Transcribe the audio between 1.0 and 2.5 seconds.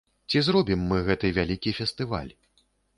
гэты вялікі фестываль?